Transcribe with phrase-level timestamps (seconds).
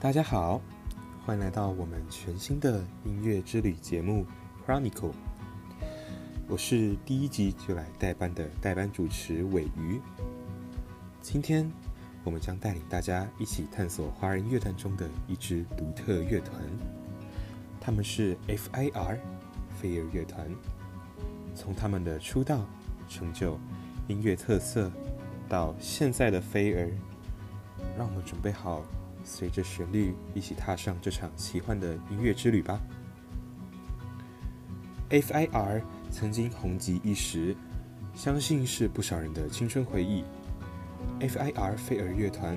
[0.00, 0.58] 大家好，
[1.26, 4.24] 欢迎来到我们全新的音乐之旅节目
[4.66, 5.10] 《Chronicle》。
[6.48, 10.00] 我是第一集就来代班的代班主持尾鱼。
[11.20, 11.70] 今天
[12.24, 16.62] 我们将带领大家一起探索华人乐坛中的一支独特乐团，
[17.78, 19.18] 他们是 F.I.R.
[19.78, 20.50] 飞儿乐团。
[21.54, 22.64] 从他们的出道、
[23.06, 23.60] 成就、
[24.08, 24.90] 音乐特色
[25.46, 26.90] 到现在的飞儿，
[27.98, 28.82] 让我们准备好。
[29.22, 32.80] 随着旋律一起踏上这场奇幻的音乐之旅吧。
[35.10, 35.82] F.I.R.
[36.10, 37.56] 曾经红极一时，
[38.14, 40.24] 相信是不少人的青春回忆。
[41.20, 41.76] F.I.R.
[41.76, 42.56] 飞儿乐团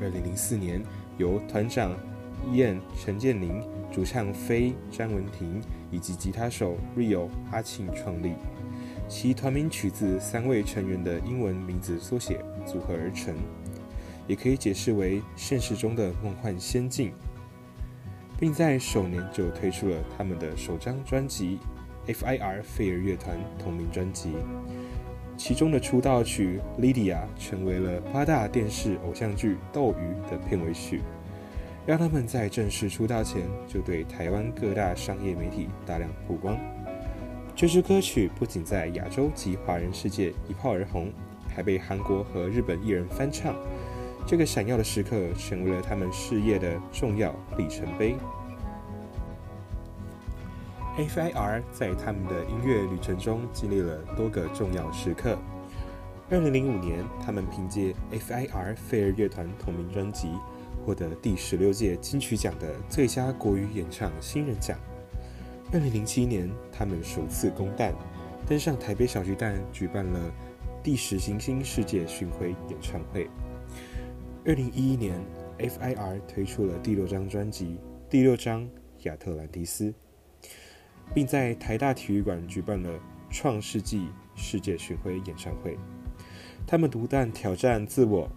[0.00, 0.82] 于2004年
[1.16, 1.96] 由团长
[2.52, 8.34] 燕陈建宁、主唱飞张文婷以及吉他手 Rio 阿庆创立，
[9.08, 13.34] 其团名取自三位成员的英文名字缩写组合而成。
[14.26, 17.12] 也可以解释为现实中的梦幻仙境，
[18.38, 21.58] 并在首年就推出了他们的首张专辑
[22.10, 22.62] 《F.I.R.
[22.62, 24.32] 费尔乐团》同名专辑，
[25.36, 31.02] 其中的出道曲《Lydia》成为了八大电视偶像剧《斗鱼》的片尾曲，
[31.86, 36.58] 让他们在正式出道前就对台湾各大商业媒体大量曝光。
[37.56, 41.12] 这支歌曲不仅在亚洲及华人世界一炮而红，
[41.48, 43.54] 还被韩国和日本艺人翻唱。
[44.26, 48.16] 这个闪耀的时刻成为了他们事业的重要里程碑。
[50.96, 51.62] F.I.R.
[51.72, 55.36] 在他们的音乐旅程中经历了多个重要时刻。
[56.30, 58.74] 二零零五年，他们凭借《F.I.R.
[58.76, 60.28] 费尔乐团》同名专辑
[60.86, 64.78] 获得第十六届金曲奖的最佳国语演唱新人奖。
[65.72, 67.92] 二零零七年，他们首次公蛋，
[68.46, 70.18] 登上台北小巨蛋，举办了
[70.82, 73.28] 第十行星世界巡回演唱会。
[74.46, 75.18] 二零一一年
[75.56, 76.20] ，F.I.R.
[76.28, 77.64] 推出了第六张专辑
[78.10, 78.68] 《第六章
[79.04, 79.90] 亚特兰蒂斯》，
[81.14, 82.90] 并在台大体育馆举办了
[83.30, 85.78] 创世纪世界巡回演唱会。
[86.66, 88.30] 他们不断挑战自我，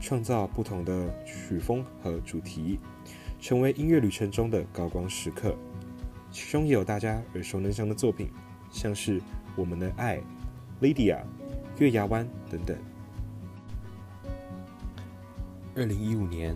[0.00, 2.78] 创造不同的曲风和主题，
[3.38, 5.54] 成为音乐旅程中的高光时刻。
[6.30, 8.30] 其中也有大家耳熟能详的作品，
[8.70, 9.20] 像是
[9.56, 10.16] 《我们的爱》、
[10.80, 11.16] 《Lydia》、
[11.76, 12.74] 《月牙湾》等等。
[15.76, 16.54] 二零一五年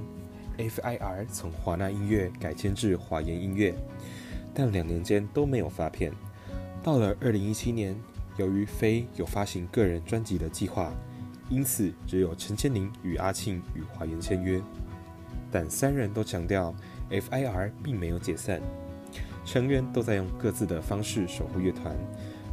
[0.59, 1.25] ，F.I.R.
[1.27, 3.73] 从华纳音乐改签至华研音乐，
[4.53, 6.13] 但两年间都没有发片。
[6.83, 7.97] 到了二零一七年，
[8.37, 10.93] 由于飞有发行个人专辑的计划，
[11.49, 14.61] 因此只有陈千宁与阿庆与华研签约。
[15.51, 16.75] 但三人都强调
[17.11, 17.73] ，F.I.R.
[17.83, 18.61] 并没有解散，
[19.45, 21.97] 成员都在用各自的方式守护乐团。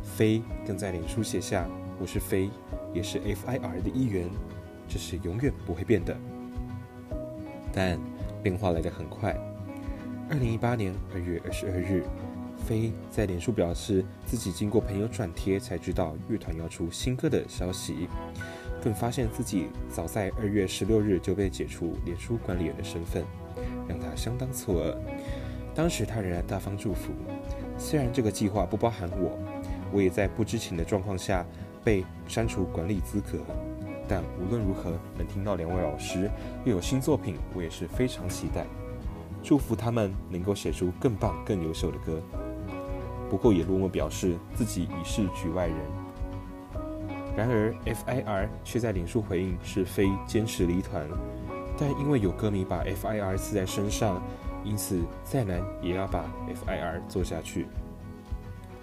[0.03, 1.67] 飞更在脸书写下
[1.99, 2.51] ：“我是飞，
[2.93, 3.81] 也是 F.I.R.
[3.81, 4.29] 的一员，
[4.87, 6.15] 这是永远不会变的。”
[7.73, 7.99] 但
[8.43, 9.35] 变化来得很快。
[10.29, 12.03] 二零一八年二月二十二日，
[12.65, 18.07] 飞在脸书表示自己经过朋友转贴才知道乐团要出新歌的消息，
[18.81, 23.23] 更发现自己早在二月十六日就被解除脸书管理员的身份，
[23.87, 24.95] 让他相当错愕。
[25.73, 27.11] 当时他仍然大方祝福，
[27.77, 29.37] 虽然这个计划不包含我，
[29.91, 31.45] 我也在不知情的状况下
[31.83, 33.39] 被删除管理资格。
[34.11, 36.29] 但无论如何，能听到两位老师
[36.65, 38.65] 又有新作品，我也是非常期待。
[39.41, 42.21] 祝福他们能够写出更棒、更优秀的歌。
[43.29, 45.77] 不过也落寞表示自己已是局外人。
[47.37, 48.49] 然而，F.I.R.
[48.65, 51.07] 却在脸书回应是非坚持离团，
[51.79, 53.37] 但因为有歌迷把 F.I.R.
[53.37, 54.21] 刺在身上，
[54.65, 57.01] 因此再难也要把 F.I.R.
[57.07, 57.65] 做下去。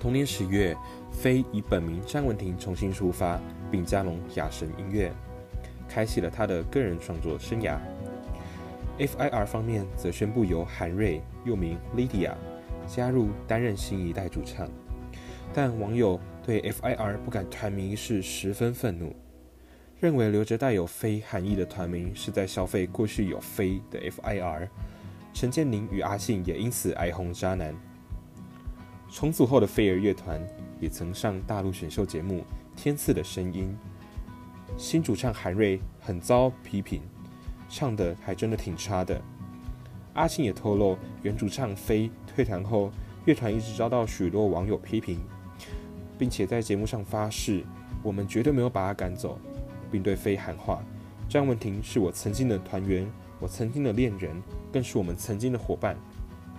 [0.00, 0.76] 同年十月，
[1.10, 3.40] 飞以本名张文婷重新出发。
[3.70, 5.12] 并加盟雅神音乐，
[5.86, 7.78] 开启了他的个人创作生涯。
[8.98, 12.32] F.I.R 方面则宣布由韩瑞（又名 Lydia）
[12.86, 14.66] 加入担任新一代主唱，
[15.52, 19.14] 但网友对 F.I.R 不敢团名一事十分愤怒，
[20.00, 24.66] 认为留着带有“非”含义的团名是在消费过去有“非”的 F.I.R。
[25.34, 27.76] 陈建宁与阿信也因此挨轰渣男。
[29.10, 30.40] 重组后的飞儿乐团
[30.80, 32.44] 也曾上大陆选秀节目。
[32.76, 33.76] 天赐的声音，
[34.76, 37.00] 新主唱韩瑞很遭批评，
[37.68, 39.20] 唱的还真的挺差的。
[40.14, 42.92] 阿信也透露，原主唱飞退团后，
[43.24, 45.18] 乐团一直遭到许多网友批评，
[46.16, 47.64] 并且在节目上发誓，
[48.00, 49.36] 我们绝对没有把他赶走，
[49.90, 50.80] 并对飞喊话：
[51.28, 54.40] 张文婷是我曾经的团员，我曾经的恋人，
[54.72, 55.96] 更是我们曾经的伙伴。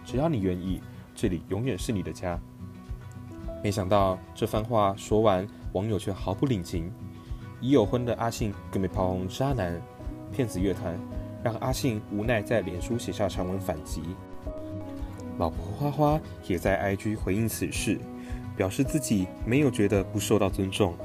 [0.03, 0.81] 只要你愿意，
[1.21, 2.39] 这里永远是你的家。
[3.61, 5.45] 没想到这番话说完。
[5.73, 6.91] 网友却毫不领情，
[7.61, 9.79] 已有婚的阿信更被炮轰渣男、
[10.31, 10.97] 骗子乐团，
[11.43, 14.01] 让阿信无奈在脸书写下长文反击。
[15.37, 17.99] 老婆花花也在 IG 回应此事，
[18.57, 20.95] 表示自己没有觉得不受到尊重，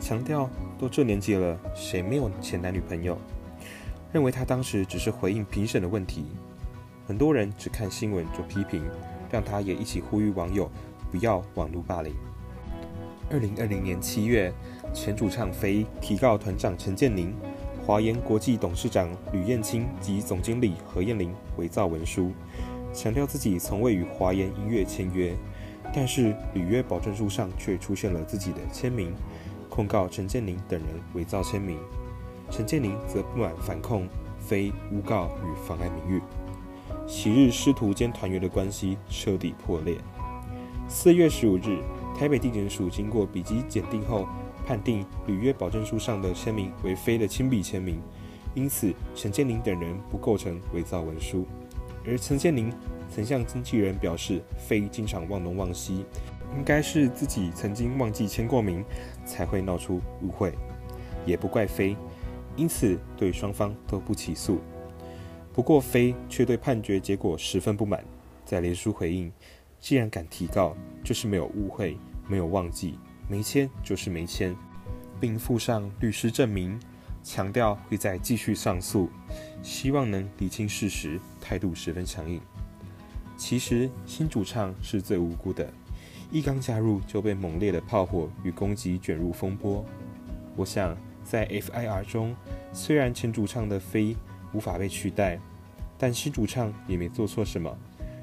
[0.00, 3.16] 强调都这年纪了，谁没有前男女朋友？
[4.10, 6.24] 认为他当时只是回应评审的问题。
[7.06, 8.84] 很多人只看新闻就批评，
[9.30, 10.70] 让他也一起呼吁网友
[11.10, 12.14] 不要网络霸凌。
[13.30, 14.52] 二零二零年七月，
[14.92, 17.32] 前主唱飞提告团长陈建宁、
[17.86, 22.32] 华研国际董事长吕燕青及总经理何燕玲伪造文书，
[22.92, 25.32] 强调自己从未与华研音乐签约，
[25.94, 29.14] 但是履约保证书上却出现了自己的签名，
[29.68, 31.78] 控告陈建宁等人伪造签名。
[32.50, 34.08] 陈建宁则不满反控
[34.40, 36.20] 非诬告与妨碍名誉，
[37.10, 39.96] 昔日师徒间团圆的关系彻底破裂。
[40.88, 41.82] 四月十五日。
[42.16, 44.28] 台北地检署经过笔迹检定后，
[44.66, 47.98] 判定履约保证书上的签名为非的亲笔签名，
[48.54, 51.46] 因此陈建宁等人不构成伪造文书。
[52.06, 52.70] 而陈建宁
[53.08, 56.04] 曾向经纪人表示，非经常忘东忘西，
[56.56, 58.84] 应该是自己曾经忘记签过名，
[59.24, 60.52] 才会闹出误会，
[61.24, 61.96] 也不怪非，
[62.54, 64.60] 因此对双方都不起诉。
[65.52, 68.04] 不过飞却对判决结果十分不满，
[68.44, 69.32] 在连书回应，
[69.78, 71.96] 既然敢提告，就是没有误会。
[72.28, 72.96] 没有忘记，
[73.28, 74.54] 没签就是没签，
[75.18, 76.78] 并附上律师证明，
[77.24, 79.10] 强调会再继续上诉，
[79.64, 82.40] 希望能理清事实，态度十分强硬。
[83.36, 85.68] 其实新主唱是最无辜的，
[86.30, 89.84] 一刚加入就被猛烈的炮火与攻击卷入风波。
[90.54, 92.36] 我想在 FIR 中，
[92.72, 94.14] 虽然前主唱的飞
[94.52, 95.38] 无法被取代，
[95.98, 97.76] 但新主唱也没做错什么，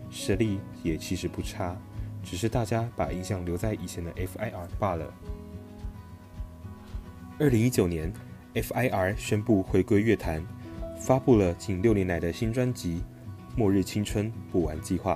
[0.09, 1.75] 实力也其实不差。
[2.23, 5.13] 只是大家把印象留在以前的 FIR 罢了。
[7.39, 8.11] 二零一九年
[8.53, 10.45] ，FIR 宣布回归乐坛，
[10.99, 12.97] 发布了近六年来的新专辑
[13.55, 15.13] 《末日青春不玩计划》。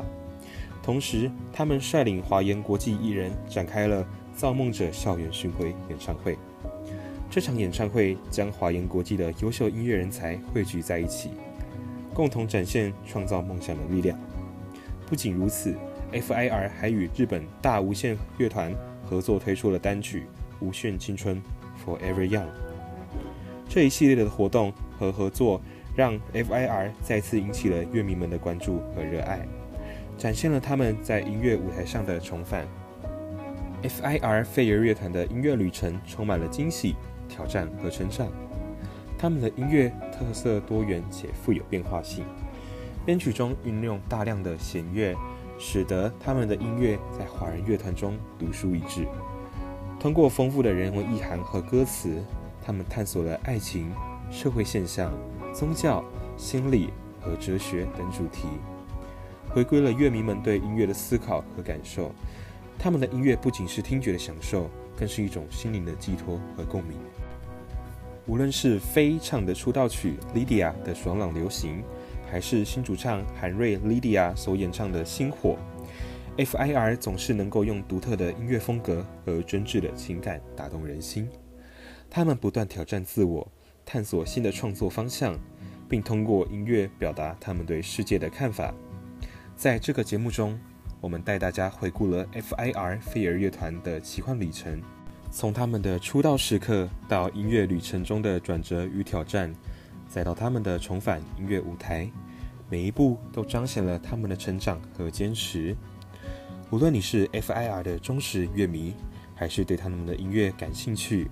[0.82, 6.38] 同时，他们率领华研国际艺人展开了“造梦者校园巡回”演唱会。
[7.32, 11.32] 这场演唱会将华研国际的优秀音乐人才汇聚在一起，
[12.14, 14.20] 共同展现创造梦想的力量。
[15.08, 15.74] 不仅如此。
[16.14, 16.70] F.I.R.
[16.78, 20.26] 还与日本大无限乐团合作推出了单曲
[20.66, 21.42] 《无限青春
[21.86, 22.42] Forever Young》。
[23.70, 25.62] 这一系列的活动和合作，
[25.96, 26.92] 让 F.I.R.
[27.02, 29.48] 再次引起了乐迷们的关注和热爱，
[30.18, 32.68] 展现了他们在音乐舞台上的重返。
[33.84, 34.44] F.I.R.
[34.44, 36.94] 费尔乐团的音乐旅程充满了惊喜、
[37.32, 38.28] 挑战和成长。
[39.18, 42.26] 他们的音乐特色多元且富有变化性，
[43.06, 45.16] 编曲中运用大量的弦乐。
[45.64, 49.06] 使得他们的音乐在华人乐团中独树一帜。
[50.00, 52.18] 通过丰富的人文意涵和歌词，
[52.66, 53.94] 他们探索了爱情、
[54.32, 55.14] 社会现象、
[55.54, 56.04] 宗教、
[56.36, 56.90] 心理
[57.22, 58.48] 和哲学等主题，
[59.52, 62.12] 回归了乐迷们对音乐的思考和感受。
[62.80, 64.68] 他们的音乐不仅是听觉的享受，
[64.98, 66.98] 更是一种心灵的寄托和共鸣。
[68.32, 71.84] 无论是非唱的出道曲《Lydia》的爽朗流行。
[72.32, 75.58] 还是新主唱韩瑞 Lydia 所演唱的《星火》
[76.46, 81.28] ，FIR 总是能够用独特的音乐风格和真挚的情感打动人心。
[82.10, 83.46] 他们不断挑战自我，
[83.86, 85.38] 探索新的创作方向，
[85.90, 88.74] 并通过音乐表达他们对世界的看法。
[89.58, 90.58] 在这个节目中，
[91.02, 94.82] 我们带大家回顾了 FIR 飞儿乐团的奇幻旅程，
[95.32, 99.52] 从他们的出道时刻到音乐旅程中的转折与挑战。
[100.08, 102.12] 再到他们的重返音乐舞台，
[102.70, 105.74] 每一步都彰显了他们的成长和坚持。
[106.70, 108.94] 无论你是 F.I.R 的忠实乐迷，
[109.34, 111.32] 还是对他们的音乐感兴趣，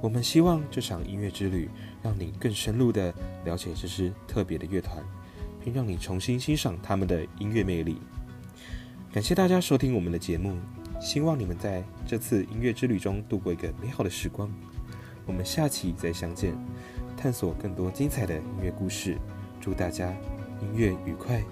[0.00, 1.68] 我们希望这场音乐之旅
[2.02, 3.12] 让你更深入的
[3.44, 4.96] 了解这支特别的乐团，
[5.62, 7.98] 并让你重新欣赏他们的音乐魅力。
[9.12, 10.56] 感谢大家收听我们的节目，
[11.04, 14.50] 希望你们在这次音乐之旅中度过一个美好的时光。
[15.26, 16.56] 我们下期再相见。
[17.14, 19.18] 探索更多精彩的音乐故事，
[19.60, 20.10] 祝大家
[20.62, 21.44] 音乐愉快。